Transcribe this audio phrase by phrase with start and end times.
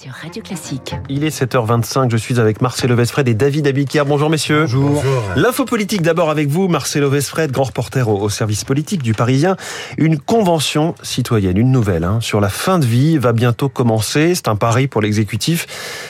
[0.00, 0.94] sur Radio Classique.
[1.08, 4.06] Il est 7h25, je suis avec Marcelo Vesfred et David Abiquière.
[4.06, 4.66] Bonjour messieurs.
[4.72, 5.02] Bonjour.
[5.36, 9.56] L'info politique d'abord avec vous, Marcelo Vesfred, grand reporter au, au, service politique du Parisien.
[9.98, 14.34] Une convention citoyenne, une nouvelle, hein, sur la fin de vie va bientôt commencer.
[14.34, 15.66] C'est un pari pour l'exécutif,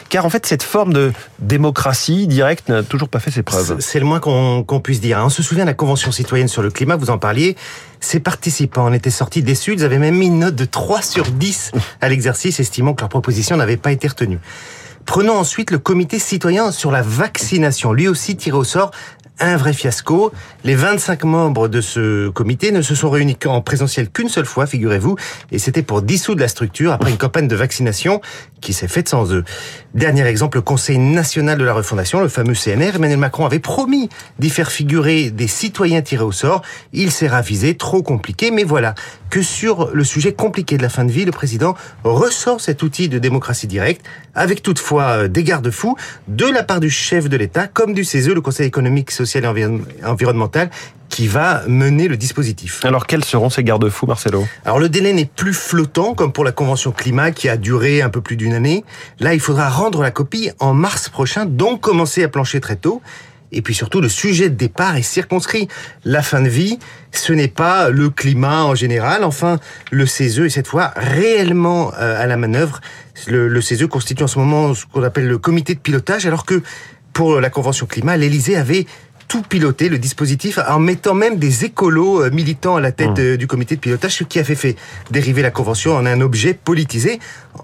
[0.09, 3.77] car en fait cette forme de démocratie directe n'a toujours pas fait ses preuves.
[3.80, 5.21] C'est le moins qu'on qu puisse dire.
[5.25, 7.57] On se souvient de la convention citoyenne sur le climat, vous en parliez.
[8.03, 9.75] Ces participants en étaient sortis déçus.
[9.75, 13.09] Ils avaient même mis une note de 3 sur 10 à l'exercice, estimant que leur
[13.09, 14.41] proposition n'avait pas été retenue.
[15.07, 18.91] Prenons ensuite le comité citoyen sur la vaccination, lui aussi tiré au sort
[19.41, 20.32] un vrai fiasco.
[20.64, 24.67] Les 25 membres de ce comité ne se sont réunis en présentiel qu'une seule fois,
[24.67, 25.17] figurez-vous,
[25.50, 28.21] et c'était pour dissoudre la structure après une campagne de vaccination
[28.61, 29.45] qui s'est faite sans eux.
[29.95, 34.08] Dernier exemple, le Conseil national de la refondation, le fameux CNR, Emmanuel Macron avait promis
[34.39, 36.62] d'y faire figurer des citoyens tirés au sort.
[36.92, 38.94] Il s'est ravisé, trop compliqué, mais voilà
[39.30, 43.08] que sur le sujet compliqué de la fin de vie, le président ressort cet outil
[43.08, 45.97] de démocratie directe, avec toutefois des garde-fous
[46.28, 50.05] de la part du chef de l'État, comme du CESE, le Conseil économique, social et
[50.05, 50.70] environnemental,
[51.09, 52.84] qui va mener le dispositif.
[52.84, 54.47] Alors quels seront ces garde-fous, Marcelo?
[54.65, 58.09] Alors le délai n'est plus flottant comme pour la convention climat qui a duré un
[58.09, 58.83] peu plus d'une année.
[59.20, 63.03] Là, il faudra rendre la copie en mars prochain, donc commencer à plancher très tôt.
[63.55, 65.69] Et puis surtout, le sujet de départ est circonscrit.
[66.06, 66.78] La fin de vie,
[67.11, 69.25] ce n'est pas le climat en général.
[69.25, 72.81] Enfin, le CESE est cette fois réellement à la manœuvre.
[73.27, 76.47] Le, le CESE constitue en ce moment ce qu'on appelle le comité de pilotage, alors
[76.47, 76.62] que
[77.12, 78.87] pour la convention climat, l'Élysée avait
[79.33, 83.36] tout piloté, le dispositif, en mettant même des écolos militants à la tête mmh.
[83.38, 84.77] du comité de pilotage, ce qui a fait, fait
[85.11, 87.19] dériver la Convention en un objet politisé.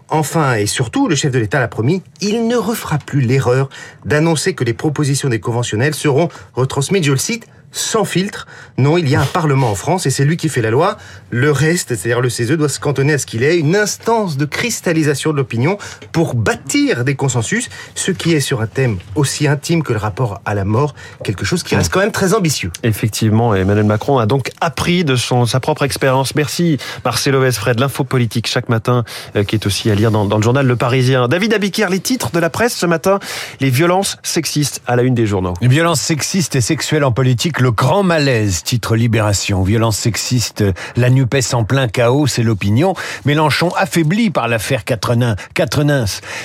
[0.09, 3.69] Enfin et surtout, le chef de l'État l'a promis, il ne refera plus l'erreur
[4.07, 8.47] d'annoncer que les propositions des conventionnels seront retransmises, je le cite, sans filtre.
[8.77, 10.97] Non, il y a un Parlement en France et c'est lui qui fait la loi.
[11.31, 14.45] Le reste, c'est-à-dire le CESE, doit se cantonner à ce qu'il est, une instance de
[14.45, 15.79] cristallisation de l'opinion
[16.13, 20.41] pour bâtir des consensus, ce qui est sur un thème aussi intime que le rapport
[20.45, 22.71] à la mort, quelque chose qui reste quand même très ambitieux.
[22.83, 26.35] Effectivement, Emmanuel Macron a donc appris de son, sa propre expérience.
[26.35, 29.05] Merci Marcelo Vesfred, l'info politique chaque matin,
[29.37, 31.29] euh, qui est aussi à lire dans, dans le journal Le Parisien.
[31.29, 33.19] David Abiquière, les titres de la presse ce matin,
[33.61, 35.55] les violences sexistes à la une des journaux.
[35.61, 39.63] Les violences sexistes et sexuelles en politique le grand malaise, titre Libération.
[39.63, 40.65] Violence sexiste,
[40.97, 42.95] la NUPES en plein chaos, c'est l'opinion.
[43.25, 45.35] Mélenchon affaibli par l'affaire Quatrenin.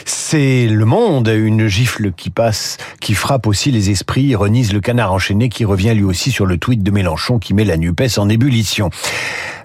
[0.06, 5.14] C'est le monde, une gifle qui passe, qui frappe aussi les esprits, ironise le canard
[5.14, 8.28] enchaîné qui revient lui aussi sur le tweet de Mélenchon qui met la NUPES en
[8.30, 8.90] ébullition.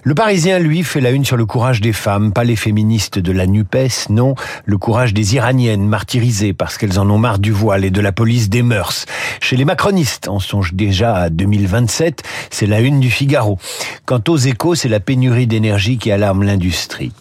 [0.03, 3.33] Le Parisien, lui, fait la une sur le courage des femmes, pas les féministes de
[3.33, 4.33] la NUPES, non,
[4.65, 8.13] le courage des Iraniennes martyrisées parce qu'elles en ont marre du voile et de la
[8.13, 9.05] police des mœurs.
[9.41, 13.57] Chez les macronistes, on songe déjà à 2027, c'est la une du Figaro.
[14.05, 17.11] Quant aux échos, c'est la pénurie d'énergie qui alarme l'industrie.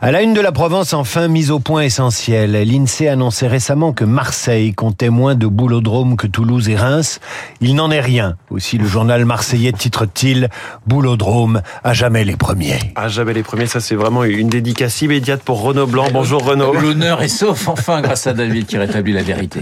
[0.00, 2.52] À la une de la Provence, enfin, mise au point essentiel.
[2.52, 7.20] L'INSEE annonçait récemment que Marseille comptait moins de boulodromes que Toulouse et Reims.
[7.60, 8.36] Il n'en est rien.
[8.50, 10.48] Aussi, le journal marseillais titre-t-il
[10.86, 12.80] Boulodrome à jamais les premiers.
[12.96, 16.08] À jamais les premiers, ça c'est vraiment une dédicace immédiate pour Renaud Blanc.
[16.12, 16.72] Bonjour Renaud.
[16.74, 19.60] L'honneur est sauf enfin grâce à David qui rétablit la vérité.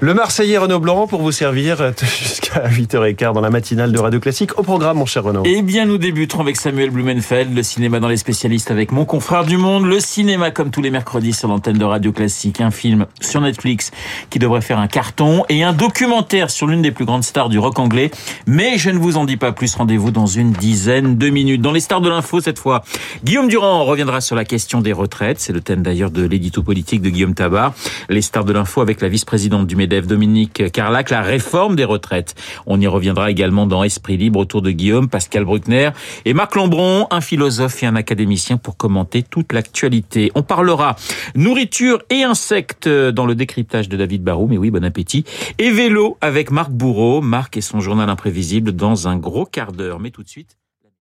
[0.00, 1.78] Le Marseillais Renaud Blanc pour vous servir
[2.20, 4.58] jusqu'à 8h15 dans la matinale de Radio Classique.
[4.58, 5.42] Au programme, mon cher Renaud.
[5.46, 9.44] Eh bien, nous débuterons avec Samuel Blumenfeld, le cinéma dans les spécialistes avec mon confrère
[9.44, 9.86] du monde.
[9.86, 12.60] Le cinéma, comme tous les mercredis sur l'antenne de Radio Classique.
[12.60, 13.90] Un film sur Netflix
[14.28, 17.58] qui devrait faire un carton et un documentaire sur l'une des plus grandes stars du
[17.58, 18.10] rock anglais.
[18.46, 19.74] Mais je ne vous en dis pas plus.
[19.74, 21.62] Rendez-vous dans une dizaine de minutes.
[21.62, 22.82] Dans les stars de l'info, cette fois,
[23.24, 25.40] Guillaume Durand reviendra sur la question des retraites.
[25.40, 27.72] C'est le thème d'ailleurs de l'édito politique de Guillaume Tabar.
[28.10, 32.34] Les stars de l'info avec la vice-présidente du MEDEF, Dominique Carlac, la réforme des retraites.
[32.66, 35.90] On y reviendra également dans Esprit Libre autour de Guillaume, Pascal Bruckner
[36.24, 40.32] et Marc Lambron, un philosophe et un académicien pour commenter toute l'actualité.
[40.34, 40.96] On parlera
[41.36, 45.24] nourriture et insectes dans le décryptage de David Barou, mais oui, bon appétit.
[45.58, 47.20] Et vélo avec Marc Bourreau.
[47.20, 50.00] Marc et son journal imprévisible dans un gros quart d'heure.
[50.00, 50.56] Mais tout de suite...